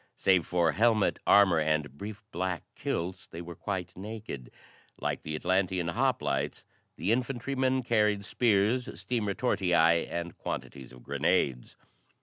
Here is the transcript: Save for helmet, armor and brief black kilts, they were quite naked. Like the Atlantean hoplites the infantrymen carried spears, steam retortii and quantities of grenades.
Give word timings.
Save 0.17 0.47
for 0.47 0.71
helmet, 0.71 1.19
armor 1.27 1.59
and 1.59 1.95
brief 1.95 2.23
black 2.31 2.63
kilts, 2.73 3.27
they 3.27 3.39
were 3.39 3.53
quite 3.55 3.95
naked. 3.95 4.49
Like 4.97 5.21
the 5.21 5.35
Atlantean 5.35 5.89
hoplites 5.89 6.65
the 6.95 7.11
infantrymen 7.11 7.83
carried 7.83 8.25
spears, 8.25 8.99
steam 8.99 9.25
retortii 9.27 10.07
and 10.09 10.35
quantities 10.39 10.91
of 10.91 11.03
grenades. 11.03 11.77